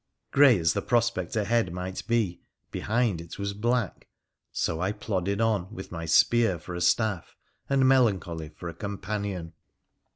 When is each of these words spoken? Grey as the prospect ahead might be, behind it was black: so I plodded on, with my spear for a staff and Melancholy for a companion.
Grey 0.31 0.57
as 0.57 0.73
the 0.73 0.81
prospect 0.81 1.35
ahead 1.35 1.71
might 1.71 2.07
be, 2.07 2.41
behind 2.71 3.21
it 3.21 3.37
was 3.37 3.53
black: 3.53 4.07
so 4.51 4.81
I 4.81 4.93
plodded 4.93 5.39
on, 5.39 5.71
with 5.71 5.91
my 5.91 6.07
spear 6.07 6.57
for 6.57 6.73
a 6.73 6.81
staff 6.81 7.35
and 7.69 7.87
Melancholy 7.87 8.49
for 8.49 8.67
a 8.67 8.73
companion. 8.73 9.53